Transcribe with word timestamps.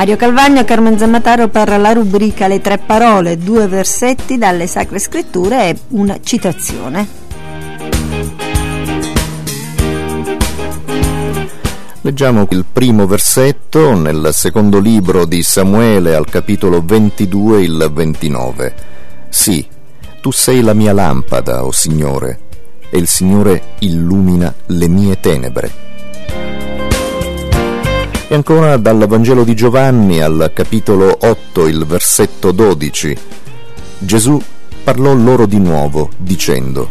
Mario 0.00 0.16
Calvagno 0.16 0.60
e 0.60 0.64
Carmen 0.64 0.96
Zammataro 0.96 1.48
per 1.48 1.78
la 1.78 1.92
rubrica 1.92 2.46
Le 2.46 2.62
tre 2.62 2.78
parole, 2.78 3.36
due 3.36 3.66
versetti 3.66 4.38
dalle 4.38 4.66
Sacre 4.66 4.98
Scritture 4.98 5.68
e 5.68 5.78
una 5.88 6.18
citazione. 6.22 7.06
Leggiamo 12.00 12.46
il 12.48 12.64
primo 12.72 13.06
versetto 13.06 13.94
nel 13.94 14.30
secondo 14.32 14.80
libro 14.80 15.26
di 15.26 15.42
Samuele 15.42 16.14
al 16.14 16.30
capitolo 16.30 16.80
22, 16.82 17.62
il 17.62 17.90
29. 17.92 18.74
Sì, 19.28 19.68
tu 20.22 20.30
sei 20.30 20.62
la 20.62 20.72
mia 20.72 20.94
lampada, 20.94 21.62
o 21.62 21.66
oh 21.66 21.72
Signore, 21.72 22.38
e 22.88 22.96
il 22.96 23.06
Signore 23.06 23.74
illumina 23.80 24.50
le 24.64 24.88
mie 24.88 25.20
tenebre. 25.20 25.88
E 28.32 28.34
ancora 28.36 28.76
dal 28.76 29.08
Vangelo 29.08 29.42
di 29.42 29.56
Giovanni 29.56 30.20
al 30.20 30.52
capitolo 30.54 31.18
8, 31.20 31.66
il 31.66 31.84
versetto 31.84 32.52
12. 32.52 33.16
Gesù 33.98 34.40
parlò 34.84 35.12
loro 35.14 35.46
di 35.46 35.58
nuovo, 35.58 36.10
dicendo, 36.16 36.88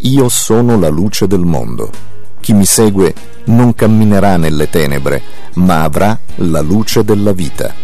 Io 0.00 0.28
sono 0.28 0.78
la 0.78 0.90
luce 0.90 1.26
del 1.26 1.40
mondo. 1.40 1.90
Chi 2.38 2.52
mi 2.52 2.66
segue 2.66 3.14
non 3.44 3.74
camminerà 3.74 4.36
nelle 4.36 4.68
tenebre, 4.68 5.22
ma 5.54 5.84
avrà 5.84 6.18
la 6.34 6.60
luce 6.60 7.02
della 7.02 7.32
vita. 7.32 7.74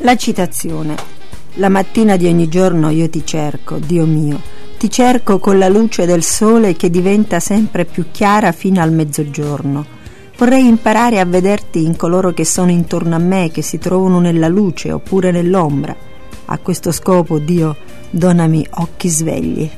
La 0.00 0.16
citazione. 0.16 0.94
La 1.54 1.70
mattina 1.70 2.18
di 2.18 2.26
ogni 2.26 2.48
giorno 2.48 2.90
io 2.90 3.08
ti 3.08 3.24
cerco, 3.24 3.78
Dio 3.78 4.04
mio 4.04 4.60
ti 4.82 4.90
cerco 4.90 5.38
con 5.38 5.58
la 5.58 5.68
luce 5.68 6.06
del 6.06 6.24
sole 6.24 6.74
che 6.74 6.90
diventa 6.90 7.38
sempre 7.38 7.84
più 7.84 8.06
chiara 8.10 8.50
fino 8.50 8.82
al 8.82 8.90
mezzogiorno. 8.90 9.86
Vorrei 10.36 10.66
imparare 10.66 11.20
a 11.20 11.24
vederti 11.24 11.84
in 11.84 11.94
coloro 11.94 12.32
che 12.32 12.44
sono 12.44 12.72
intorno 12.72 13.14
a 13.14 13.18
me, 13.18 13.52
che 13.52 13.62
si 13.62 13.78
trovano 13.78 14.18
nella 14.18 14.48
luce 14.48 14.90
oppure 14.90 15.30
nell'ombra. 15.30 15.94
A 16.46 16.58
questo 16.58 16.90
scopo, 16.90 17.38
Dio, 17.38 17.76
donami 18.10 18.66
occhi 18.70 19.08
svegli. 19.08 19.70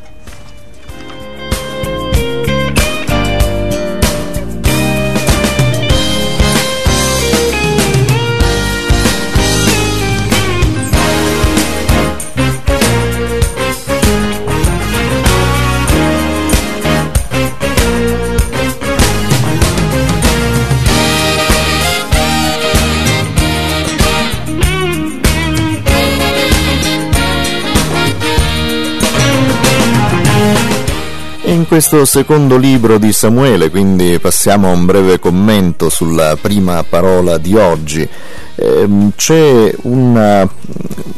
Questo 31.74 32.04
secondo 32.04 32.56
libro 32.56 32.98
di 32.98 33.12
Samuele, 33.12 33.68
quindi 33.68 34.20
passiamo 34.20 34.68
a 34.68 34.72
un 34.72 34.86
breve 34.86 35.18
commento 35.18 35.88
sulla 35.88 36.38
prima 36.40 36.84
parola 36.84 37.36
di 37.36 37.56
oggi. 37.56 38.08
Eh, 38.54 38.88
c'è 39.16 39.74
una, 39.82 40.48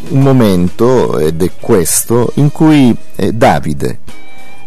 un 0.08 0.20
momento, 0.22 1.18
ed 1.18 1.42
è 1.42 1.50
questo, 1.60 2.30
in 2.36 2.50
cui 2.52 2.96
eh, 3.16 3.34
Davide 3.34 3.98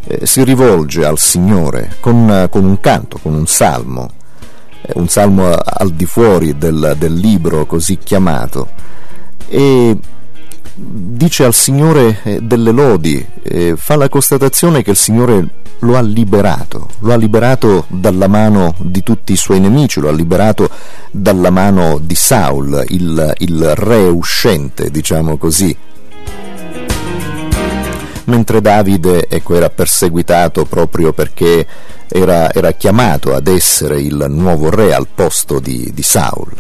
eh, 0.06 0.28
si 0.28 0.44
rivolge 0.44 1.04
al 1.04 1.18
Signore 1.18 1.96
con, 2.00 2.48
con, 2.52 2.66
un 2.66 2.80
canto, 2.80 3.18
con 3.20 3.34
un 3.34 3.48
salmo, 3.48 4.12
eh, 4.84 4.92
un 4.94 5.08
salmo 5.08 5.52
al 5.56 5.92
di 5.94 6.06
fuori 6.06 6.56
del, 6.56 6.98
del 7.00 7.16
libro 7.16 7.66
così 7.66 7.98
chiamato. 7.98 8.70
E 9.48 9.98
dice 10.80 11.44
al 11.44 11.54
Signore 11.54 12.20
eh, 12.24 12.40
delle 12.42 12.72
lodi, 12.72 13.26
eh, 13.44 13.74
fa 13.76 13.96
la 13.96 14.08
constatazione 14.08 14.82
che 14.82 14.92
il 14.92 14.96
Signore 14.96 15.48
lo 15.80 15.96
ha 15.96 16.02
liberato, 16.02 16.88
lo 17.00 17.14
ha 17.14 17.16
liberato 17.16 17.86
dalla 17.88 18.28
mano 18.28 18.76
di 18.78 19.04
tutti 19.04 19.34
i 19.34 19.38
suoi 19.38 19.60
nemici, 19.60 20.00
lo 20.00 20.10
ha 20.10 20.14
liberato 20.14 20.70
dalla 21.12 21.50
mano 21.50 22.00
di 22.02 22.16
Saul, 22.16 22.84
il, 22.90 23.34
il 23.40 23.76
re 23.76 24.08
uscente, 24.08 24.90
diciamo 24.90 25.38
così. 25.38 25.76
Mentre 28.26 28.62
Davide 28.62 29.28
ecco, 29.28 29.56
era 29.56 29.70
perseguitato 29.70 30.66
proprio 30.66 31.14
perché 31.14 31.66
era, 32.08 32.54
era, 32.54 32.72
chiamato 32.74 33.34
ad 33.34 33.48
essere 33.48 34.00
il 34.00 34.26
nuovo 34.30 34.70
re 34.70 34.94
al 34.94 35.08
posto 35.14 35.60
di, 35.60 35.92
di 35.94 36.04
Saul. 36.04 36.52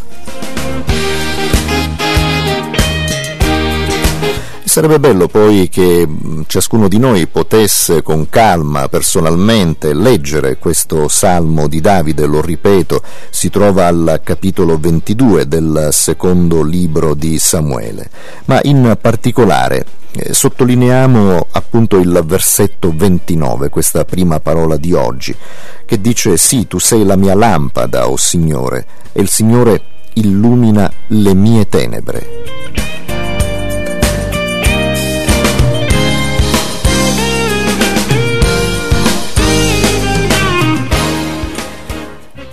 Sarebbe 4.69 4.99
bello 4.99 5.27
poi 5.27 5.67
che 5.67 6.05
mm, 6.07 6.41
ciascuno 6.45 6.87
di 6.87 6.99
noi 6.99 7.25
potesse 7.25 8.03
con 8.03 8.29
calma, 8.29 8.87
personalmente, 8.87 9.95
leggere 9.95 10.59
questo 10.59 11.07
salmo 11.07 11.67
di 11.67 11.81
Davide, 11.81 12.27
lo 12.27 12.39
ripeto, 12.39 13.01
si 13.31 13.49
trova 13.49 13.87
al 13.87 14.21
capitolo 14.23 14.77
22 14.77 15.47
del 15.47 15.89
secondo 15.91 16.61
libro 16.61 17.15
di 17.15 17.39
Samuele, 17.39 18.11
ma 18.45 18.59
in 18.61 18.95
particolare 19.01 19.85
eh, 20.11 20.35
sottolineiamo 20.35 21.47
appunto 21.49 21.97
il 21.97 22.21
versetto 22.23 22.93
29, 22.95 23.69
questa 23.69 24.05
prima 24.05 24.39
parola 24.39 24.77
di 24.77 24.93
oggi, 24.93 25.35
che 25.83 25.99
dice 25.99 26.37
sì, 26.37 26.67
tu 26.67 26.77
sei 26.77 27.03
la 27.05 27.15
mia 27.15 27.33
lampada, 27.33 28.07
o 28.07 28.11
oh 28.11 28.17
Signore, 28.17 28.85
e 29.13 29.21
il 29.21 29.29
Signore 29.29 29.81
illumina 30.13 30.91
le 31.07 31.33
mie 31.33 31.67
tenebre. 31.67 32.88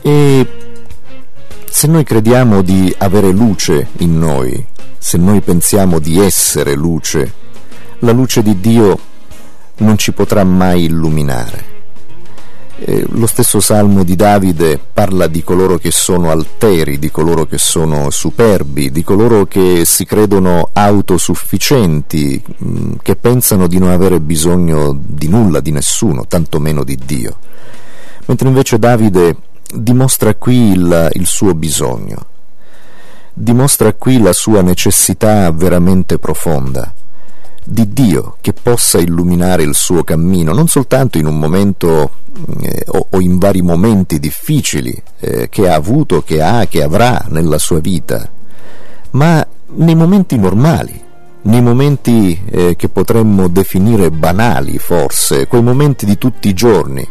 E 0.07 0.47
se 1.69 1.89
noi 1.89 2.05
crediamo 2.05 2.63
di 2.63 2.95
avere 2.99 3.33
luce 3.33 3.89
in 3.99 4.17
noi, 4.17 4.65
se 4.99 5.19
noi 5.19 5.41
pensiamo 5.41 5.99
di 5.99 6.21
essere 6.21 6.77
luce, 6.77 7.33
la 7.99 8.13
luce 8.13 8.41
di 8.41 8.61
Dio 8.61 8.97
non 9.79 9.99
ci 9.99 10.13
potrà 10.13 10.45
mai 10.45 10.85
illuminare. 10.85 11.75
E 12.79 13.05
lo 13.09 13.27
stesso 13.27 13.59
salmo 13.59 14.05
di 14.05 14.15
Davide 14.15 14.79
parla 14.79 15.27
di 15.27 15.43
coloro 15.43 15.77
che 15.77 15.91
sono 15.91 16.31
alteri, 16.31 17.01
di 17.01 17.11
coloro 17.11 17.45
che 17.45 17.59
sono 17.59 18.09
superbi, 18.09 18.93
di 18.93 19.03
coloro 19.03 19.47
che 19.47 19.85
si 19.85 20.05
credono 20.05 20.69
autosufficienti, 20.73 22.41
mm, 22.65 22.93
che 23.03 23.17
pensano 23.17 23.67
di 23.67 23.79
non 23.81 23.91
avere 23.91 24.21
bisogno 24.21 24.97
di 25.05 25.27
nulla, 25.27 25.59
di 25.59 25.73
nessuno, 25.73 26.29
tantomeno 26.29 26.85
di 26.85 26.97
Dio. 27.05 27.39
Mentre 28.27 28.47
invece 28.47 28.79
Davide 28.79 29.37
dimostra 29.75 30.35
qui 30.35 30.73
il, 30.73 31.11
il 31.13 31.27
suo 31.27 31.55
bisogno, 31.55 32.27
dimostra 33.33 33.93
qui 33.95 34.21
la 34.21 34.33
sua 34.33 34.63
necessità 34.63 35.51
veramente 35.51 36.19
profonda 36.19 36.93
di 37.69 37.93
Dio 37.93 38.37
che 38.41 38.53
possa 38.53 38.99
illuminare 38.99 39.65
il 39.65 39.75
suo 39.75 40.05
cammino, 40.05 40.53
non 40.53 40.69
soltanto 40.69 41.19
in 41.19 41.27
un 41.27 41.37
momento 41.37 42.11
eh, 42.61 42.85
o, 42.87 43.07
o, 43.11 43.21
in 43.21 43.39
vari 43.39 43.61
momenti 43.61 44.21
difficili 44.21 45.03
eh, 45.19 45.49
che 45.49 45.69
ha 45.69 45.75
avuto, 45.75 46.23
che 46.23 46.41
ha, 46.41 46.67
che 46.67 46.83
avrà 46.83 47.25
nella 47.29 47.59
sua 47.59 47.81
vita, 47.81 48.31
ma 49.11 49.45
nei 49.69 49.97
momenti 49.97 50.39
normali, 50.39 51.03
nei 51.43 51.61
momenti 51.61 52.41
eh, 52.49 52.77
che 52.77 52.89
potremmo 52.89 53.49
definire 53.49 54.11
banali 54.11 54.79
forse, 54.79 55.47
quei 55.47 55.63
momenti 55.63 56.07
di 56.07 56.19
tutti 56.19 56.49
i 56.49 56.55
giorni, 56.55 57.07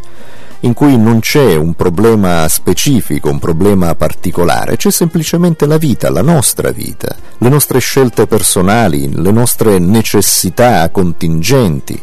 in 0.65 0.73
cui 0.73 0.97
non 0.97 1.19
c'è 1.19 1.55
un 1.55 1.75
problema 1.75 2.47
specifico, 2.47 3.29
un 3.29 3.37
problema 3.37 3.93
particolare, 3.93 4.77
c'è 4.77 4.89
semplicemente 4.89 5.67
la 5.67 5.77
vita, 5.77 6.09
la 6.09 6.23
nostra 6.23 6.71
vita, 6.71 7.15
le 7.37 7.49
nostre 7.49 7.77
scelte 7.77 8.25
personali, 8.25 9.11
le 9.13 9.31
nostre 9.31 9.77
necessità 9.77 10.89
contingenti. 10.89 12.01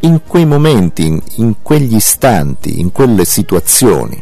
In 0.00 0.20
quei 0.26 0.44
momenti, 0.46 1.06
in, 1.06 1.22
in 1.36 1.54
quegli 1.62 1.94
istanti, 1.94 2.80
in 2.80 2.90
quelle 2.90 3.24
situazioni, 3.24 4.20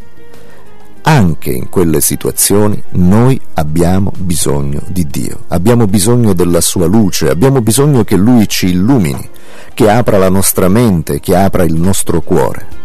anche 1.05 1.51
in 1.51 1.71
quelle 1.71 2.03
situazioni 2.03 2.81
noi 2.91 3.41
abbiamo 3.55 4.13
bisogno 4.15 4.83
di 4.89 5.07
Dio, 5.07 5.45
abbiamo 5.49 5.87
bisogno 5.87 6.35
della 6.35 6.61
sua 6.61 6.85
luce, 6.85 7.31
abbiamo 7.31 7.63
bisogno 7.63 8.05
che 8.05 8.17
Lui 8.17 8.47
ci 8.47 8.67
illumini, 8.67 9.27
che 9.73 9.89
apra 9.89 10.19
la 10.19 10.29
nostra 10.29 10.69
mente, 10.69 11.19
che 11.19 11.35
apra 11.35 11.65
il 11.65 11.75
nostro 11.75 12.21
cuore. 12.21 12.81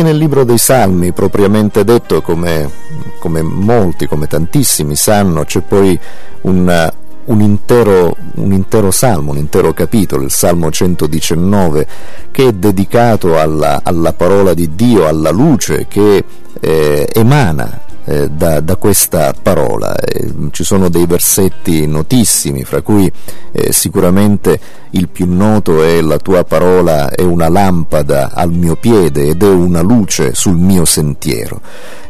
E 0.00 0.02
nel 0.02 0.16
libro 0.16 0.44
dei 0.44 0.56
Salmi, 0.56 1.12
propriamente 1.12 1.84
detto, 1.84 2.22
come, 2.22 2.70
come 3.18 3.42
molti, 3.42 4.06
come 4.06 4.26
tantissimi 4.26 4.96
sanno, 4.96 5.44
c'è 5.44 5.60
poi 5.60 6.00
un 6.42 6.90
un 7.30 7.40
intero, 7.40 8.16
un 8.36 8.52
intero, 8.52 8.90
salmo, 8.90 9.30
un 9.30 9.38
intero 9.38 9.72
capitolo, 9.72 10.24
il 10.24 10.30
Salmo 10.30 10.70
119, 10.70 11.86
che 12.30 12.48
è 12.48 12.52
dedicato 12.52 13.38
alla, 13.38 13.80
alla 13.82 14.12
parola 14.12 14.52
di 14.52 14.74
Dio, 14.74 15.06
alla 15.06 15.30
luce 15.30 15.86
che 15.88 16.24
eh, 16.60 17.08
emana 17.12 17.88
eh, 18.04 18.28
da, 18.30 18.60
da, 18.60 18.76
questa 18.76 19.34
parola. 19.40 19.94
Eh, 19.96 20.32
ci 20.50 20.64
sono 20.64 20.88
dei 20.88 21.06
versetti 21.06 21.86
notissimi, 21.86 22.64
fra 22.64 22.82
cui 22.82 23.10
eh, 23.52 23.72
sicuramente 23.72 24.58
il 24.90 25.08
più 25.08 25.26
noto 25.28 25.82
è 25.84 26.00
la 26.00 26.18
tua 26.18 26.42
parola 26.44 27.10
è 27.10 27.22
una 27.22 27.48
lampada 27.48 28.30
al 28.34 28.52
mio 28.52 28.74
piede 28.74 29.28
ed 29.28 29.42
è 29.42 29.48
una 29.48 29.82
luce 29.82 30.34
sul 30.34 30.56
mio 30.56 30.84
sentiero. 30.84 31.60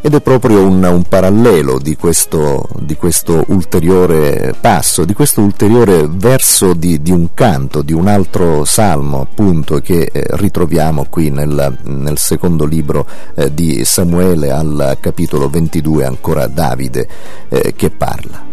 Ed 0.02 0.14
è 0.14 0.22
proprio 0.22 0.62
un, 0.62 0.82
un 0.82 1.02
parallelo 1.02 1.78
di 1.78 1.94
questo, 1.94 2.66
di 2.78 2.96
questo, 2.96 3.44
ulteriore 3.48 4.54
passo, 4.58 5.04
di 5.04 5.12
questo 5.12 5.42
ulteriore 5.42 6.08
verso 6.08 6.72
di, 6.72 7.02
di, 7.02 7.10
un 7.10 7.34
canto, 7.34 7.82
di 7.82 7.92
un 7.92 8.06
altro 8.08 8.64
salmo 8.64 9.20
appunto 9.20 9.78
che 9.80 10.08
eh, 10.10 10.24
ritroviamo 10.30 11.04
qui 11.10 11.28
nel, 11.28 11.76
nel 11.82 12.16
secondo 12.16 12.64
libro 12.64 13.06
eh, 13.34 13.52
di 13.52 13.84
Samuele 13.84 14.50
al 14.50 14.96
capitolo 15.00 15.50
22, 15.50 15.79
ancora 16.04 16.46
Davide 16.46 17.08
eh, 17.48 17.74
che 17.74 17.90
parla. 17.90 18.46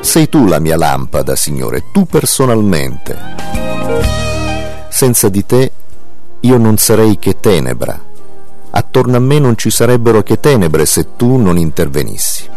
Sei 0.00 0.28
tu 0.28 0.46
la 0.46 0.58
mia 0.58 0.76
lampada, 0.76 1.36
Signore, 1.36 1.84
tu 1.92 2.06
personalmente. 2.06 3.16
Senza 4.88 5.28
di 5.28 5.46
te 5.46 5.72
io 6.40 6.56
non 6.56 6.76
sarei 6.78 7.18
che 7.18 7.38
tenebra. 7.38 8.08
Attorno 8.70 9.16
a 9.16 9.20
me 9.20 9.38
non 9.38 9.56
ci 9.56 9.70
sarebbero 9.70 10.22
che 10.22 10.40
tenebre 10.40 10.86
se 10.86 11.16
tu 11.16 11.36
non 11.36 11.58
intervenissi. 11.58 12.48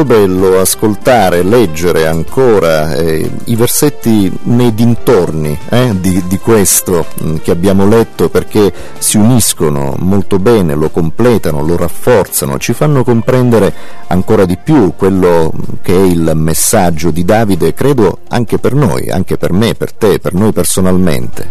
Molto 0.00 0.04
bello 0.04 0.60
ascoltare, 0.60 1.42
leggere 1.42 2.06
ancora 2.06 2.94
eh, 2.94 3.30
i 3.44 3.56
versetti 3.56 4.32
nei 4.44 4.72
dintorni 4.74 5.58
eh, 5.68 5.94
di, 5.98 6.22
di, 6.26 6.38
questo 6.38 7.04
mh, 7.20 7.28
mm, 7.28 7.36
che 7.42 7.50
abbiamo 7.50 7.86
letto 7.86 8.28
perché 8.28 8.72
si 8.98 9.16
uniscono 9.16 9.94
molto 9.98 10.38
bene, 10.38 10.74
lo 10.74 10.90
completano, 10.90 11.62
lo 11.62 11.76
rafforzano, 11.76 12.58
ci 12.58 12.72
fanno 12.72 13.04
comprendere 13.04 13.72
ancora 14.08 14.44
di 14.44 14.58
più 14.62 14.94
quello 14.96 15.52
che 15.82 15.94
è 15.94 16.02
il 16.02 16.32
messaggio 16.34 17.10
di 17.10 17.24
Davide, 17.24 17.74
credo 17.74 18.20
anche 18.28 18.58
per 18.58 18.74
noi, 18.74 19.10
anche 19.10 19.36
per 19.36 19.52
me, 19.52 19.74
per 19.74 19.92
te, 19.92 20.18
per 20.18 20.34
noi 20.34 20.52
personalmente. 20.52 21.48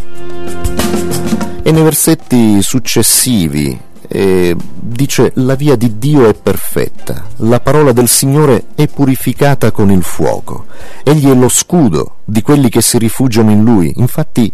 E 1.62 1.72
nei 1.72 1.84
versetti 1.84 2.62
successivi 2.62 3.88
eh, 4.11 4.56
dice 4.73 5.31
la 5.35 5.56
via 5.56 5.75
di 5.75 6.00
Dio 6.00 6.27
è 6.27 6.33
perfetta, 6.33 7.27
la 7.38 7.59
parola 7.59 7.91
del 7.91 8.07
Signore 8.07 8.65
è 8.75 8.88
purificata 8.88 9.71
con 9.71 9.91
il 9.91 10.03
fuoco, 10.03 10.65
egli 11.03 11.29
è 11.29 11.35
lo 11.35 11.47
scudo 11.47 12.17
di 12.25 12.41
quelli 12.41 12.69
che 12.69 12.81
si 12.81 12.97
rifugiano 12.97 13.51
in 13.51 13.63
lui, 13.63 13.94
infatti 13.97 14.51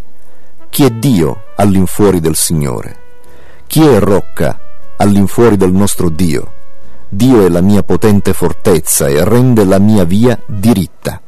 chi 0.70 0.84
è 0.84 0.90
Dio 0.90 1.44
all'infuori 1.56 2.20
del 2.20 2.36
Signore? 2.36 2.98
Chi 3.66 3.82
è 3.82 3.98
rocca 4.00 4.60
all'infuori 4.98 5.56
del 5.56 5.72
nostro 5.72 6.10
Dio? 6.10 6.52
Dio 7.08 7.46
è 7.46 7.50
la 7.50 7.62
mia 7.62 7.82
potente 7.82 8.34
fortezza 8.34 9.08
e 9.08 9.24
rende 9.24 9.64
la 9.64 9.80
mia 9.80 10.04
via 10.04 10.38
diritta. 10.46 11.22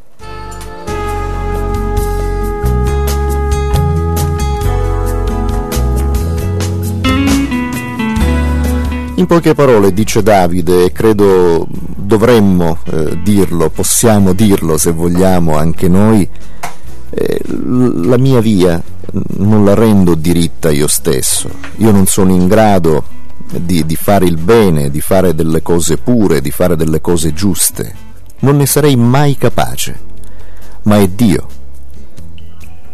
In 9.18 9.26
poche 9.26 9.56
parole 9.56 9.94
dice 9.94 10.22
Davide, 10.22 10.86
e 10.86 10.92
credo 10.92 11.68
dovremmo 11.70 12.78
eh, 12.86 13.20
dirlo, 13.24 13.72
possiamo 13.72 14.34
dirlo 14.34 14.78
se 14.78 14.92
vogliamo 14.92 15.58
anche 15.58 15.88
noi, 15.88 16.30
eh, 17.10 17.42
la 17.48 18.20
mia 18.20 18.40
via 18.42 18.80
non 19.38 19.66
la 19.66 19.74
rendo 19.74 20.14
diritta 20.14 20.70
io 20.70 20.86
stesso, 20.86 21.50
io 21.78 21.90
non 21.90 22.06
sono 22.06 22.32
in 22.32 22.48
grado 22.48 23.06
di, 23.60 23.88
di 23.88 23.96
fare 23.96 24.26
il 24.26 24.38
bene, 24.38 24.92
di 24.92 25.02
fare 25.02 25.34
delle 25.34 25.64
cose 25.64 25.98
pure, 25.98 26.40
di 26.40 26.52
fare 26.52 26.76
delle 26.76 27.02
cose 27.02 27.34
giuste, 27.34 27.96
non 28.42 28.58
ne 28.58 28.68
sarei 28.68 28.96
mai 28.96 29.36
capace, 29.36 30.00
ma 30.84 31.00
è 31.00 31.08
Dio 31.08 31.48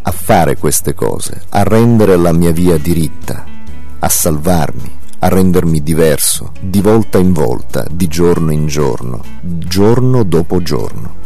a 0.04 0.12
fare 0.12 0.56
queste 0.56 0.94
cose, 0.94 1.42
a 1.50 1.64
rendere 1.64 2.16
la 2.16 2.32
mia 2.32 2.54
via 2.54 2.78
diritta, 2.78 3.44
a 4.00 4.08
salvarmi 4.08 5.02
a 5.24 5.30
rendermi 5.30 5.82
diverso, 5.82 6.52
di 6.60 6.82
volta 6.82 7.18
in 7.18 7.32
volta, 7.32 7.86
di 7.90 8.08
giorno 8.08 8.52
in 8.52 8.68
giorno, 8.68 9.24
giorno 9.42 10.24
dopo 10.24 10.62
giorno. 10.62 11.23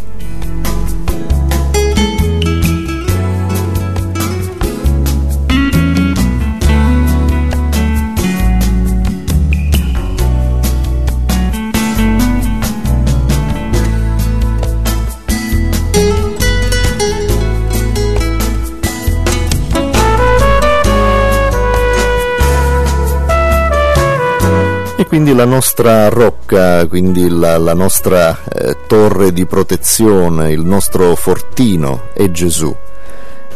Quindi 25.08 25.34
la 25.34 25.46
nostra 25.46 26.10
rocca, 26.10 26.86
quindi 26.88 27.30
la, 27.30 27.58
la 27.58 27.74
nostra 27.74 28.38
eh, 28.44 28.78
torre 28.88 29.32
di 29.32 29.46
protezione, 29.46 30.52
il 30.52 30.66
nostro 30.66 31.16
fortino 31.16 32.10
è 32.14 32.30
Gesù. 32.30 32.76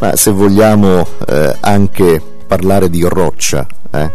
Ma 0.00 0.16
se 0.16 0.30
vogliamo 0.30 1.06
eh, 1.26 1.56
anche 1.60 2.20
parlare 2.46 2.88
di 2.90 3.02
roccia, 3.02 3.66
eh, 3.90 4.12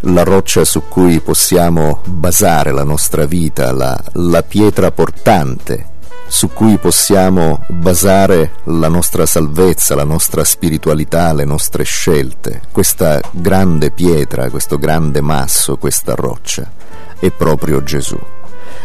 la 0.00 0.22
roccia 0.22 0.64
su 0.64 0.82
cui 0.88 1.20
possiamo 1.20 2.00
basare 2.04 2.70
la 2.70 2.84
nostra 2.84 3.24
vita, 3.24 3.72
la, 3.72 3.98
la 4.12 4.42
pietra 4.42 4.90
portante 4.90 5.91
su 6.32 6.50
cui 6.50 6.78
possiamo 6.78 7.62
basare 7.68 8.52
la 8.64 8.88
nostra 8.88 9.26
salvezza, 9.26 9.94
la 9.94 10.02
nostra 10.02 10.44
spiritualità, 10.44 11.34
le 11.34 11.44
nostre 11.44 11.84
scelte. 11.84 12.62
Questa 12.72 13.20
grande 13.32 13.90
pietra, 13.90 14.48
questo 14.48 14.78
grande 14.78 15.20
masso, 15.20 15.76
questa 15.76 16.14
roccia 16.14 16.72
è 17.18 17.30
proprio 17.32 17.82
Gesù. 17.82 18.18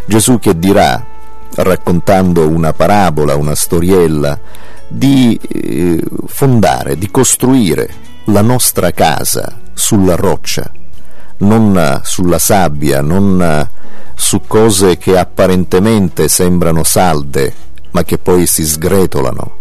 Gesù 0.06 0.40
che 0.40 0.60
dirà, 0.60 1.02
raccontando 1.56 2.50
una 2.50 2.74
parabola, 2.74 3.38
una 3.38 3.56
storiella, 3.56 4.38
di 4.90 5.40
eh, 5.48 6.04
fondare, 6.26 6.98
di 6.98 7.10
costruire 7.10 7.90
la 8.26 8.42
nostra 8.42 8.92
casa 8.92 9.58
sulla 9.74 10.16
roccia, 10.16 10.70
non 11.38 12.02
sulla 12.04 12.40
sabbia, 12.40 13.02
non 13.02 13.70
su 14.20 14.42
cose 14.48 14.98
che 14.98 15.16
apparentemente 15.16 16.28
sembrano 16.28 16.84
salde, 16.84 17.54
ma 17.92 18.04
che 18.04 18.18
poi 18.18 18.48
si 18.48 18.66
sgretolano. 18.66 19.56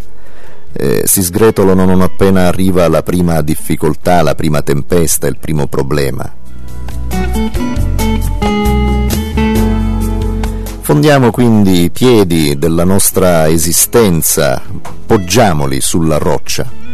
Eh, 0.73 1.03
si 1.05 1.23
sgretolano 1.23 1.85
non 1.85 2.01
appena 2.01 2.47
arriva 2.47 2.87
la 2.89 3.03
prima 3.03 3.41
difficoltà, 3.41 4.23
la 4.23 4.33
prima 4.35 4.63
tempesta, 4.63 5.27
il 5.27 5.37
primo 5.37 5.67
problema. 5.67 6.33
Fondiamo 10.81 11.31
quindi 11.31 11.83
i 11.83 11.89
piedi 11.91 12.57
della 12.57 12.83
nostra 12.83 13.47
esistenza, 13.47 14.61
poggiamoli 15.05 15.81
sulla 15.81 16.17
roccia. 16.17 16.86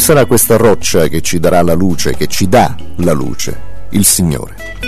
Sarà 0.00 0.24
questa 0.24 0.56
roccia 0.56 1.08
che 1.08 1.20
ci 1.20 1.38
darà 1.38 1.62
la 1.62 1.74
luce, 1.74 2.14
che 2.14 2.26
ci 2.26 2.48
dà 2.48 2.74
la 2.96 3.12
luce? 3.12 3.68
Il 3.90 4.04
Signore. 4.04 4.79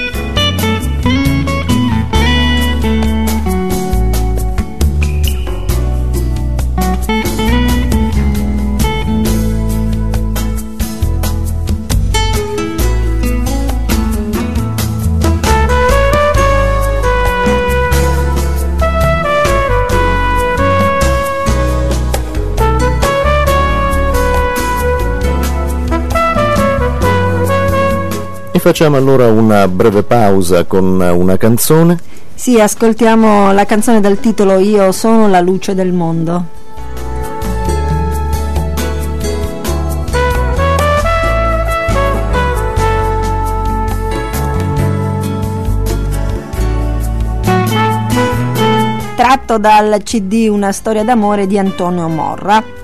Facciamo 28.62 28.96
allora 28.96 29.26
una 29.26 29.66
breve 29.66 30.04
pausa 30.04 30.62
con 30.66 31.00
una 31.00 31.36
canzone. 31.36 31.98
Sì, 32.32 32.60
ascoltiamo 32.60 33.50
la 33.50 33.64
canzone 33.64 34.00
dal 34.00 34.20
titolo 34.20 34.60
Io 34.60 34.92
sono 34.92 35.26
la 35.26 35.40
luce 35.40 35.74
del 35.74 35.92
mondo. 35.92 36.44
Tratto 49.16 49.58
dal 49.58 50.00
CD 50.04 50.46
Una 50.48 50.70
storia 50.70 51.02
d'amore 51.02 51.48
di 51.48 51.58
Antonio 51.58 52.06
Morra. 52.06 52.81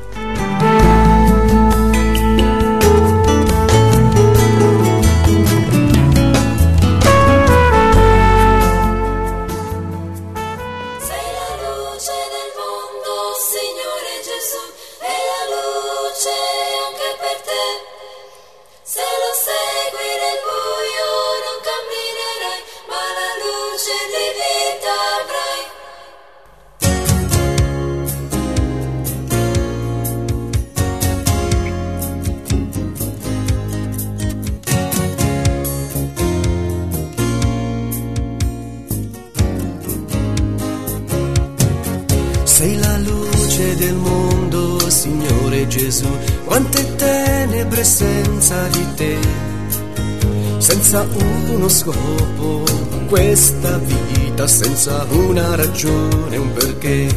Senza 50.88 51.06
uno 51.52 51.68
scopo, 51.68 52.64
questa 53.08 53.76
vita 53.76 54.46
senza 54.46 55.04
una 55.10 55.54
ragione, 55.54 56.38
un 56.38 56.50
perché. 56.54 57.14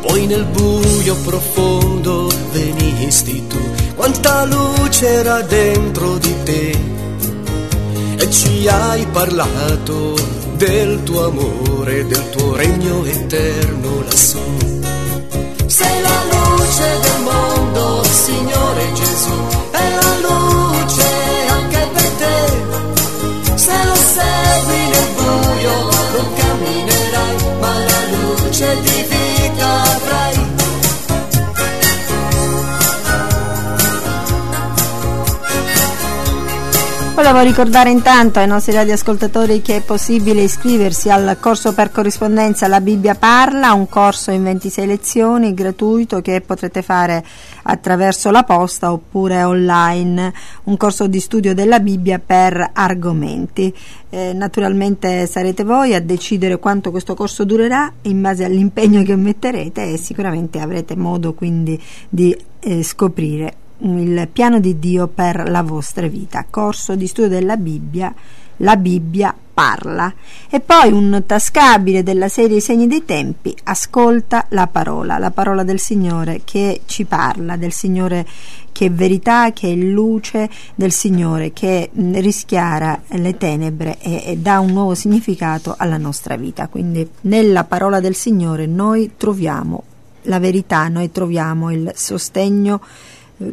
Poi 0.00 0.24
nel 0.24 0.46
buio 0.46 1.14
profondo 1.26 2.32
venisti 2.52 3.46
tu, 3.48 3.58
quanta 3.94 4.46
luce 4.46 5.06
era 5.06 5.42
dentro 5.42 6.16
di 6.16 6.34
te. 6.44 6.78
E 8.16 8.30
ci 8.30 8.66
hai 8.66 9.04
parlato 9.12 10.14
del 10.56 11.02
tuo 11.02 11.26
amore, 11.26 12.06
del 12.06 12.30
tuo 12.30 12.56
regno 12.56 13.04
eterno 13.04 14.04
lassù. 14.04 14.38
Sei 15.66 16.00
la 16.00 16.22
luce 16.30 16.98
del 17.02 17.22
mondo, 17.24 18.04
Signore 18.04 18.73
luce 28.54 28.93
Volevo 37.24 37.40
ricordare 37.40 37.88
intanto 37.88 38.38
ai 38.38 38.46
nostri 38.46 38.74
radioascoltatori 38.74 39.62
che 39.62 39.76
è 39.76 39.82
possibile 39.82 40.42
iscriversi 40.42 41.08
al 41.08 41.38
corso 41.40 41.72
per 41.72 41.90
corrispondenza 41.90 42.68
La 42.68 42.82
Bibbia 42.82 43.14
Parla, 43.14 43.72
un 43.72 43.88
corso 43.88 44.30
in 44.30 44.42
26 44.42 44.86
lezioni 44.86 45.54
gratuito 45.54 46.20
che 46.20 46.42
potrete 46.42 46.82
fare 46.82 47.24
attraverso 47.62 48.30
la 48.30 48.42
posta 48.42 48.92
oppure 48.92 49.42
online, 49.42 50.34
un 50.64 50.76
corso 50.76 51.06
di 51.06 51.18
studio 51.18 51.54
della 51.54 51.80
Bibbia 51.80 52.18
per 52.18 52.72
argomenti. 52.74 53.74
Eh, 54.10 54.34
naturalmente 54.34 55.24
sarete 55.24 55.64
voi 55.64 55.94
a 55.94 56.02
decidere 56.02 56.58
quanto 56.58 56.90
questo 56.90 57.14
corso 57.14 57.44
durerà 57.44 57.90
in 58.02 58.20
base 58.20 58.44
all'impegno 58.44 59.02
che 59.02 59.16
metterete 59.16 59.92
e 59.92 59.96
sicuramente 59.96 60.58
avrete 60.58 60.94
modo 60.94 61.32
quindi 61.32 61.82
di 62.06 62.36
eh, 62.60 62.82
scoprire 62.82 63.62
il 63.78 64.28
piano 64.32 64.60
di 64.60 64.78
Dio 64.78 65.08
per 65.08 65.48
la 65.48 65.62
vostra 65.62 66.06
vita, 66.06 66.46
corso 66.48 66.94
di 66.94 67.06
studio 67.06 67.30
della 67.30 67.56
Bibbia, 67.56 68.14
la 68.58 68.76
Bibbia 68.76 69.34
parla. 69.54 70.12
E 70.50 70.60
poi 70.60 70.92
un 70.92 71.22
tascabile 71.26 72.02
della 72.02 72.28
serie 72.28 72.58
I 72.58 72.60
segni 72.60 72.86
dei 72.86 73.04
tempi, 73.04 73.54
ascolta 73.64 74.46
la 74.50 74.66
parola, 74.66 75.18
la 75.18 75.30
parola 75.30 75.62
del 75.62 75.78
Signore 75.78 76.42
che 76.44 76.82
ci 76.86 77.04
parla, 77.04 77.56
del 77.56 77.72
Signore 77.72 78.26
che 78.72 78.86
è 78.86 78.90
verità, 78.90 79.52
che 79.52 79.70
è 79.70 79.74
luce, 79.74 80.50
del 80.74 80.90
Signore 80.90 81.52
che 81.52 81.90
rischiara 81.92 83.00
le 83.10 83.36
tenebre 83.36 83.98
e, 84.00 84.22
e 84.26 84.36
dà 84.36 84.58
un 84.58 84.72
nuovo 84.72 84.94
significato 84.94 85.74
alla 85.78 85.98
nostra 85.98 86.36
vita. 86.36 86.66
Quindi 86.68 87.08
nella 87.22 87.64
parola 87.64 88.00
del 88.00 88.16
Signore 88.16 88.66
noi 88.66 89.12
troviamo 89.16 89.84
la 90.22 90.38
verità, 90.40 90.88
noi 90.88 91.12
troviamo 91.12 91.70
il 91.70 91.92
sostegno 91.94 92.80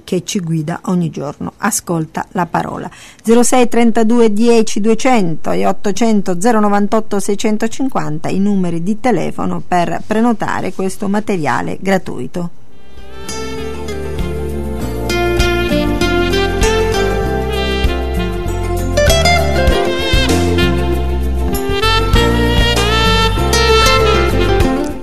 che 0.04 0.24
ci 0.24 0.40
guida 0.40 0.82
ogni 0.86 1.10
giorno. 1.10 1.54
Ascolta 1.58 2.26
la 2.32 2.46
parola. 2.46 2.90
06 3.24 3.68
32 3.68 4.34
10 4.34 4.82
200 4.82 5.52
e 5.52 5.68
800 5.68 6.36
098 6.36 7.20
650 7.20 8.30
i 8.30 8.40
numeri 8.40 8.84
di 8.84 9.00
telefono 9.00 9.62
per 9.66 10.02
prenotare 10.06 10.74
questo 10.74 11.08
materiale 11.08 11.78
gratuito. 11.80 12.61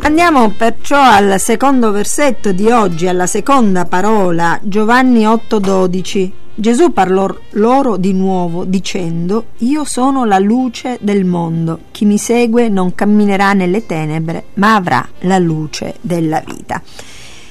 Andiamo 0.09 0.49
perciò 0.49 0.99
al 0.99 1.39
secondo 1.39 1.91
versetto 1.91 2.53
di 2.53 2.71
oggi, 2.71 3.07
alla 3.07 3.27
seconda 3.27 3.85
parola, 3.85 4.59
Giovanni 4.63 5.27
8:12. 5.27 6.33
Gesù 6.55 6.95
parlò 6.95 7.29
loro 7.51 7.99
di 7.99 8.15
nuovo 8.15 8.65
dicendo, 8.65 9.49
Io 9.59 9.85
sono 9.85 10.25
la 10.25 10.39
luce 10.39 10.97
del 11.03 11.27
mondo, 11.27 11.81
chi 11.91 12.07
mi 12.07 12.17
segue 12.17 12.71
non 12.71 12.95
camminerà 12.95 13.53
nelle 13.53 13.85
tenebre, 13.85 14.45
ma 14.55 14.77
avrà 14.77 15.07
la 15.21 15.37
luce 15.37 15.97
della 16.01 16.43
vita. 16.43 16.81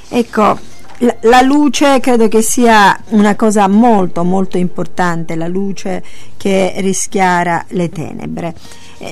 Ecco, 0.09 0.57
la 1.21 1.41
luce 1.41 1.99
credo 1.99 2.27
che 2.27 2.41
sia 2.41 2.99
una 3.09 3.35
cosa 3.35 3.67
molto 3.67 4.23
molto 4.23 4.57
importante, 4.57 5.35
la 5.35 5.47
luce 5.47 6.03
che 6.35 6.73
rischiara 6.77 7.65
le 7.69 7.89
tenebre. 7.89 8.55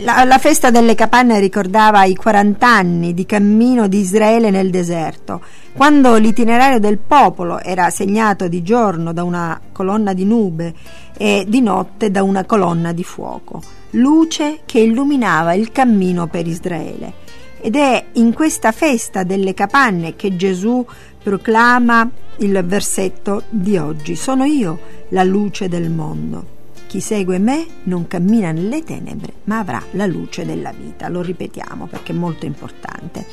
La, 0.02 0.24
la, 0.24 0.40
festa 0.40 0.72
delle 0.72 0.96
capanne 0.96 1.40
ricordava 1.40 2.06
i 2.06 2.16
40 2.16 2.68
anni 2.68 3.14
di 3.14 3.24
cammino 3.28 3.88
di 3.88 4.00
Israele 4.00 4.50
nel 4.50 4.72
deserto, 4.72 5.42
quando 5.76 6.16
l'itinerario 6.16 6.80
del 6.80 6.98
popolo 6.98 7.60
era 7.60 7.92
segnato 7.92 8.48
di 8.48 8.64
giorno 8.64 9.14
da 9.14 9.24
una 9.24 9.62
colonna 9.72 10.14
di 10.14 10.26
nube 10.26 10.74
e 11.16 11.46
di 11.48 11.62
notte 11.62 12.10
da 12.10 12.24
una 12.24 12.46
colonna 12.46 12.94
di 12.94 13.04
fuoco, 13.04 13.62
luce 13.92 14.62
che 14.66 14.80
illuminava 14.80 15.54
il 15.54 15.72
cammino 15.72 16.26
per 16.26 16.48
Israele. 16.48 17.14
Ed 17.62 17.76
è 17.76 18.06
in 18.14 18.34
questa 18.34 18.72
festa 18.72 19.22
delle 19.22 19.54
capanne 19.54 20.16
che 20.16 20.36
Gesù 20.36 20.84
proclama 21.22 22.10
il 22.38 22.60
versetto 22.66 23.44
di 23.50 23.78
oggi. 23.78 24.16
Sono 24.16 24.46
io 24.46 24.80
la 25.10 25.24
luce 25.24 25.70
del 25.70 25.92
mondo. 25.92 26.55
Chi 26.96 27.02
segue 27.02 27.40
me 27.40 27.66
non 27.84 28.08
cammina 28.08 28.54
nelle 28.54 28.82
tenebre, 28.82 29.34
ma 29.44 29.60
avrà 29.60 29.84
la 29.92 30.06
luce 30.06 30.46
della 30.46 30.72
vita. 30.72 31.10
Lo 31.10 31.22
ripetiamo 31.22 31.88
perché 31.88 32.14
è 32.14 32.16
molto 32.16 32.46
importante. 32.46 33.26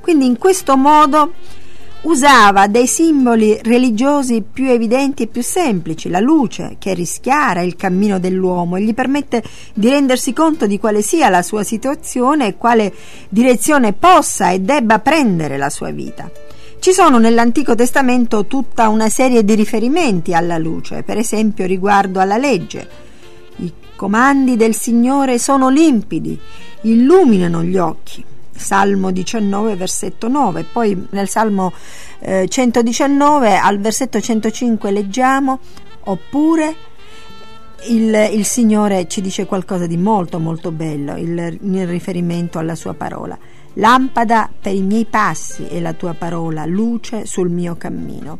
Quindi 0.00 0.24
in 0.24 0.38
questo 0.38 0.78
modo 0.78 1.34
usava 2.04 2.68
dei 2.68 2.86
simboli 2.86 3.60
religiosi 3.62 4.40
più 4.40 4.70
evidenti 4.70 5.24
e 5.24 5.26
più 5.26 5.42
semplici, 5.42 6.08
la 6.08 6.20
luce 6.20 6.76
che 6.78 6.94
rischiara 6.94 7.60
il 7.60 7.76
cammino 7.76 8.18
dell'uomo 8.18 8.76
e 8.76 8.82
gli 8.82 8.94
permette 8.94 9.42
di 9.74 9.90
rendersi 9.90 10.32
conto 10.32 10.66
di 10.66 10.78
quale 10.78 11.02
sia 11.02 11.28
la 11.28 11.42
sua 11.42 11.64
situazione 11.64 12.46
e 12.46 12.56
quale 12.56 12.94
direzione 13.28 13.92
possa 13.92 14.52
e 14.52 14.60
debba 14.60 15.00
prendere 15.00 15.58
la 15.58 15.68
sua 15.68 15.90
vita. 15.90 16.30
Ci 16.82 16.92
sono 16.94 17.18
nell'Antico 17.18 17.74
Testamento 17.74 18.46
tutta 18.46 18.88
una 18.88 19.08
serie 19.08 19.44
di 19.44 19.54
riferimenti 19.54 20.32
alla 20.32 20.58
luce, 20.58 21.02
per 21.04 21.18
esempio 21.18 21.66
riguardo 21.66 22.18
alla 22.18 22.38
legge. 22.38 23.01
I 23.56 23.72
comandi 23.96 24.56
del 24.56 24.74
Signore 24.74 25.38
sono 25.38 25.68
limpidi, 25.68 26.38
illuminano 26.82 27.62
gli 27.62 27.76
occhi. 27.76 28.24
Salmo 28.54 29.10
19, 29.10 29.76
versetto 29.76 30.28
9. 30.28 30.64
Poi 30.64 31.06
nel 31.10 31.28
Salmo 31.28 31.72
eh, 32.20 32.46
119 32.48 33.56
al 33.56 33.80
versetto 33.80 34.20
105 34.20 34.90
leggiamo 34.90 35.58
oppure 36.04 36.76
il, 37.88 38.30
il, 38.32 38.44
Signore 38.44 39.08
ci 39.08 39.20
dice 39.20 39.46
qualcosa 39.46 39.86
di 39.86 39.96
molto 39.96 40.38
molto 40.38 40.70
bello 40.70 41.16
il, 41.16 41.58
in 41.60 41.86
riferimento 41.88 42.58
alla 42.58 42.74
sua 42.74 42.94
parola. 42.94 43.36
Lampada 43.74 44.50
per 44.60 44.74
i 44.74 44.82
miei 44.82 45.06
passi 45.06 45.64
è 45.64 45.80
la 45.80 45.94
tua 45.94 46.12
parola, 46.12 46.66
luce 46.66 47.26
sul 47.26 47.48
mio 47.48 47.74
cammino. 47.76 48.38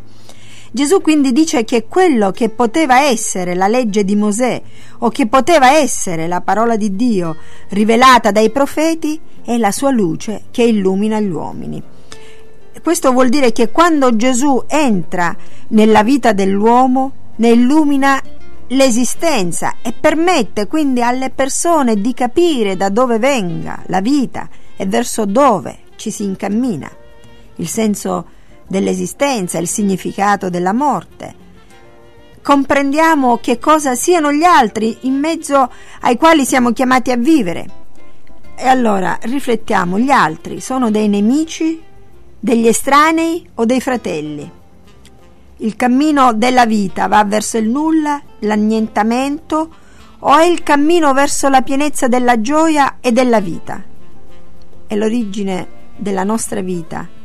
Gesù 0.75 1.03
quindi 1.03 1.33
dice 1.33 1.65
che 1.65 1.85
quello 1.87 2.31
che 2.31 2.49
poteva 2.49 3.03
essere 3.03 3.55
la 3.55 3.69
legge 3.69 4.05
di 4.05 4.17
Mosè 4.17 4.63
o 5.01 5.11
che 5.11 5.27
poteva 5.27 5.73
essere 5.73 6.27
la 6.27 6.41
parola 6.41 6.77
di 6.77 6.97
Dio 6.97 7.37
rivelata 7.69 8.31
dai 8.31 8.49
profeti 8.49 9.21
è 9.45 9.59
la 9.59 9.71
sua 9.71 9.91
luce 9.91 10.45
che 10.51 10.63
illumina 10.63 11.21
gli 11.21 11.29
uomini. 11.29 11.83
Questo 12.83 13.13
vuol 13.13 13.29
dire 13.29 13.53
che 13.53 13.71
quando 13.71 14.17
Gesù 14.17 14.65
entra 14.67 15.37
nella 15.69 16.03
vita 16.03 16.33
dell'uomo 16.33 17.13
ne 17.37 17.51
illumina 17.51 18.19
l'esistenza 18.69 19.75
e 19.83 19.93
permette 19.93 20.67
quindi 20.67 21.03
alle 21.03 21.29
persone 21.29 22.01
di 22.01 22.15
capire 22.15 22.77
da 22.77 22.89
dove 22.89 23.19
venga 23.19 23.83
la 23.89 24.01
vita 24.01 24.49
e 24.75 24.87
verso 24.87 25.27
dove 25.27 25.81
ci 25.97 26.11
si 26.11 26.25
incammina. 26.25 26.91
Il 27.57 27.69
senso 27.69 28.25
dell'esistenza, 28.73 29.59
il 29.59 29.69
significato 29.69 30.49
della 30.49 30.73
morte. 30.73 31.35
Comprendiamo 32.43 33.37
che 33.37 33.59
cosa 33.59 33.95
siano 33.95 34.33
gli 34.33 34.45
altri 34.45 34.97
in 35.03 35.15
mezzo 35.15 35.71
ai 36.01 36.17
quali 36.17 36.47
siamo 36.47 36.73
chiamati 36.73 37.11
a 37.11 37.17
vivere. 37.17 37.81
E 38.57 38.67
allora 38.67 39.19
riflettiamo, 39.21 39.99
gli 39.99 40.11
altri 40.11 40.61
sono 40.61 40.91
dei 40.91 41.09
nemici, 41.09 41.83
degli 42.41 42.67
estranei 42.67 43.47
o 43.57 43.67
dei 43.67 43.81
fratelli? 43.81 44.51
Il 45.59 45.77
cammino 45.77 46.33
della 46.33 46.65
vita 46.65 47.07
va 47.09 47.23
verso 47.25 47.59
il 47.59 47.69
nulla, 47.69 48.21
l'annientamento 48.41 49.71
o 50.19 50.37
è 50.37 50.47
il 50.47 50.63
cammino 50.63 51.13
verso 51.13 51.51
la 51.51 51.61
pienezza 51.61 52.09
della 52.09 52.41
gioia 52.41 52.97
e 53.01 53.13
della 53.13 53.41
vita? 53.41 53.85
È 54.87 54.97
l'origine 54.97 55.81
della 55.95 56.25
nostra 56.25 56.63
vita 56.63 57.21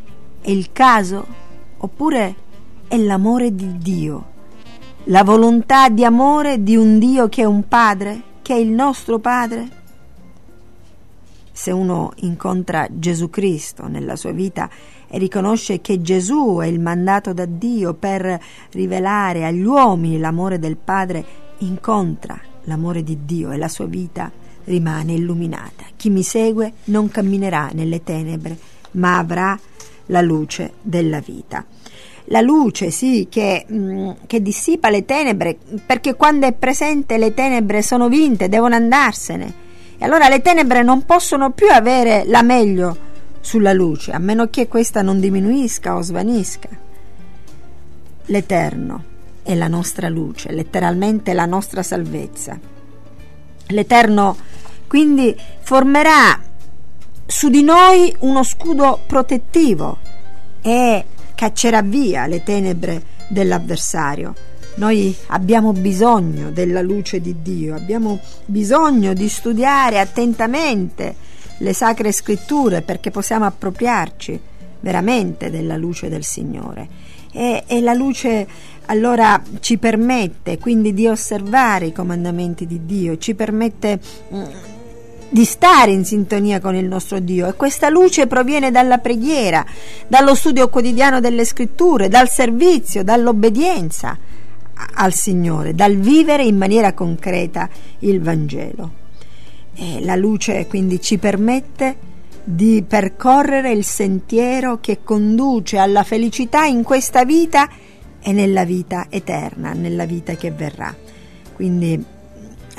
è 0.48 0.50
il 0.50 0.72
caso 0.72 1.28
oppure 1.76 2.36
è 2.88 2.96
l'amore 2.96 3.54
di 3.54 3.78
Dio, 3.80 4.26
la 5.06 5.26
volontà 5.26 5.90
di 5.90 6.06
amore 6.06 6.64
di 6.64 6.78
un 6.78 7.00
Dio 7.00 7.28
che 7.28 7.42
è 7.42 7.46
un 7.46 7.68
padre, 7.68 8.22
che 8.42 8.54
è 8.54 8.58
il 8.58 8.70
nostro 8.70 9.20
padre? 9.20 9.68
Se 11.52 11.72
uno 11.72 12.14
incontra 12.22 12.88
Gesù 12.90 13.30
Cristo 13.30 13.88
nella 13.88 14.16
sua 14.16 14.32
vita 14.32 14.70
e 15.10 15.18
riconosce 15.18 15.82
che 15.82 16.02
Gesù 16.02 16.60
è 16.62 16.68
il 16.68 16.80
mandato 16.80 17.34
da 17.34 17.46
Dio 17.46 17.94
per 17.94 18.40
rivelare 18.72 19.44
agli 19.44 19.66
uomini 19.66 20.18
l'amore 20.18 20.60
del 20.60 20.78
Padre, 20.78 21.26
incontra 21.58 22.40
l'amore 22.64 23.04
di 23.04 23.26
Dio 23.26 23.52
e 23.52 23.58
la 23.58 23.68
sua 23.68 23.86
vita 23.86 24.32
rimane 24.64 25.12
illuminata. 25.12 25.84
Chi 25.98 26.10
mi 26.10 26.24
segue 26.24 26.72
non 26.86 27.10
camminerà 27.10 27.72
nelle 27.74 28.02
tenebre, 28.02 28.58
ma 28.92 29.18
avrà 29.18 29.60
la 30.08 30.22
luce 30.22 30.74
della 30.82 31.20
vita. 31.20 31.66
La 32.26 32.42
luce, 32.42 32.92
sì, 32.92 33.28
che, 33.30 33.66
mh, 33.68 33.76
mm, 33.76 34.10
che 34.28 34.42
dissipa 34.42 34.90
le 34.90 35.06
tenebre, 35.06 35.58
perché 35.86 36.16
quando 36.16 36.46
è 36.46 36.54
presente 36.54 37.18
le 37.18 37.34
tenebre 37.34 37.82
sono 37.82 38.10
vinte, 38.10 38.50
devono 38.50 38.76
andarsene. 38.76 39.66
E 39.98 40.06
allora 40.06 40.28
le 40.28 40.42
tenebre 40.42 40.84
non 40.84 41.06
possono 41.06 41.52
più 41.52 41.68
avere 41.70 42.24
la 42.26 42.42
meglio 42.42 43.06
sulla 43.40 43.72
luce, 43.72 44.12
a 44.12 44.20
meno 44.20 44.50
che 44.50 44.68
questa 44.68 45.02
non 45.02 45.20
diminuisca 45.20 45.96
o 45.96 46.02
svanisca. 46.02 46.70
L'Eterno 48.26 49.04
è 49.42 49.56
la 49.56 49.70
nostra 49.70 50.10
luce, 50.10 50.52
letteralmente 50.52 51.34
la 51.34 51.46
nostra 51.46 51.82
salvezza. 51.82 52.60
L'Eterno 53.68 54.36
quindi 54.88 55.36
formerà 55.62 56.40
su 57.38 57.50
di 57.50 57.62
noi 57.62 58.12
uno 58.22 58.42
scudo 58.42 59.00
protettivo 59.06 60.00
e 60.60 61.06
caccerà 61.36 61.84
via 61.84 62.26
le 62.26 62.42
tenebre 62.42 63.00
dell'avversario. 63.28 64.34
Noi 64.78 65.16
abbiamo 65.28 65.72
bisogno 65.72 66.50
della 66.50 66.82
luce 66.82 67.22
di 67.22 67.36
Dio, 67.44 67.76
abbiamo 67.76 68.20
bisogno 68.44 69.14
di 69.14 69.30
studiare 69.30 70.00
attentamente 70.00 71.14
le 71.60 71.74
sacre 71.74 72.12
scritture 72.12 72.82
perché 72.82 73.12
possiamo 73.12 73.46
appropriarci 73.46 74.42
veramente 74.80 75.52
della 75.52 75.78
luce 75.78 76.10
del 76.10 76.24
Signore. 76.24 76.88
E, 77.32 77.66
e 77.68 77.82
la 77.82 77.94
luce 77.94 78.48
allora 78.88 79.40
ci 79.60 79.78
permette 79.78 80.58
quindi 80.58 80.92
di 80.92 81.06
osservare 81.06 81.86
i 81.86 81.94
comandamenti 81.94 82.66
di 82.66 82.84
Dio, 82.88 83.20
ci 83.20 83.36
permette 83.36 84.00
mm, 84.34 84.44
di 85.30 85.46
stare 85.46 85.92
in 85.92 86.06
sintonia 86.06 86.60
con 86.60 86.76
il 86.76 86.86
nostro 86.86 87.20
Dio 87.20 87.48
e 87.48 87.54
questa 87.54 87.90
luce 87.90 88.28
proviene 88.28 88.72
dalla 88.72 88.98
preghiera, 88.98 89.66
dallo 90.08 90.36
studio 90.36 90.70
quotidiano 90.70 91.20
delle 91.20 91.46
scritture, 91.46 92.08
dal 92.08 92.30
servizio, 92.30 93.04
dall'obbedienza 93.04 94.18
al 94.96 95.14
Signore, 95.14 95.74
dal 95.74 95.96
vivere 95.96 96.44
in 96.44 96.58
maniera 96.58 96.94
concreta 96.94 97.70
il 98.00 98.22
Vangelo. 98.22 99.06
E 99.76 100.04
la 100.04 100.16
luce 100.16 100.66
quindi 100.68 101.02
ci 101.02 101.18
permette 101.18 102.16
di 102.44 102.84
percorrere 102.88 103.72
il 103.72 103.84
sentiero 103.84 104.80
che 104.80 105.00
conduce 105.04 105.78
alla 105.78 106.04
felicità 106.04 106.64
in 106.64 106.84
questa 106.84 107.26
vita 107.26 107.70
e 108.22 108.32
nella 108.32 108.64
vita 108.64 109.08
eterna, 109.10 109.74
nella 109.74 110.06
vita 110.06 110.36
che 110.36 110.52
verrà. 110.52 110.96
Quindi 111.54 112.16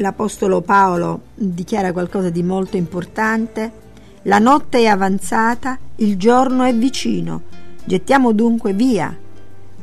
l'Apostolo 0.02 0.60
Paolo 0.60 1.20
dichiara 1.34 1.92
qualcosa 1.92 2.30
di 2.30 2.42
molto 2.42 2.76
importante. 2.76 3.86
La 4.22 4.38
notte 4.38 4.78
è 4.80 4.86
avanzata, 4.86 5.78
il 5.96 6.16
giorno 6.16 6.64
è 6.64 6.74
vicino. 6.74 7.42
Gettiamo 7.84 8.32
dunque 8.32 8.72
via 8.72 9.16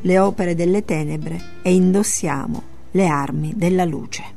le 0.02 0.20
opere 0.20 0.56
delle 0.56 0.86
tenebre 0.86 1.42
e 1.62 1.74
indossiamo 1.74 2.62
le 2.92 3.08
armi 3.08 3.54
della 3.56 3.86
luce. 3.86 4.34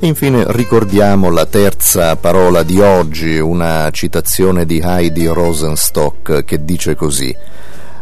Infine 0.00 0.44
ricordiamo 0.48 1.30
la 1.30 1.46
terza 1.46 2.16
parola 2.16 2.62
di 2.62 2.80
oggi, 2.80 3.38
una 3.38 3.88
citazione 3.90 4.66
di 4.66 4.78
Heidi 4.78 5.26
Rosenstock 5.26 6.44
che 6.44 6.64
dice 6.66 6.94
così 6.94 7.34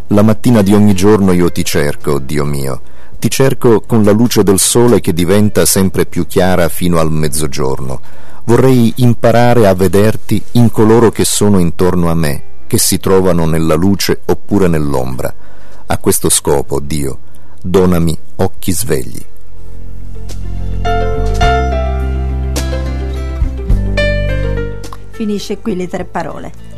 La 0.08 0.22
mattina 0.22 0.60
di 0.62 0.74
ogni 0.74 0.92
giorno 0.92 1.30
io 1.30 1.52
ti 1.52 1.64
cerco, 1.64 2.18
Dio 2.18 2.44
mio, 2.44 2.80
ti 3.20 3.30
cerco 3.30 3.80
con 3.80 4.02
la 4.02 4.10
luce 4.10 4.42
del 4.42 4.58
sole 4.58 5.00
che 5.00 5.12
diventa 5.12 5.64
sempre 5.64 6.04
più 6.04 6.26
chiara 6.26 6.68
fino 6.68 6.98
al 6.98 7.12
mezzogiorno. 7.12 8.00
Vorrei 8.44 8.92
imparare 8.96 9.68
a 9.68 9.74
vederti 9.74 10.42
in 10.52 10.70
coloro 10.72 11.10
che 11.10 11.24
sono 11.24 11.60
intorno 11.60 12.10
a 12.10 12.14
me, 12.14 12.42
che 12.66 12.76
si 12.76 12.98
trovano 12.98 13.46
nella 13.46 13.76
luce 13.76 14.20
oppure 14.26 14.66
nell'ombra. 14.66 15.32
A 15.86 15.98
questo 15.98 16.28
scopo, 16.28 16.80
Dio, 16.80 17.18
donami 17.62 18.18
occhi 18.36 18.72
svegli. 18.72 19.24
Finisce 25.24 25.56
qui 25.62 25.74
le 25.74 25.88
tre 25.88 26.04
parole. 26.04 26.73